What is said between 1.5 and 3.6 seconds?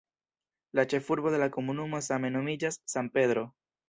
komunumo same nomiĝas "San Pedro".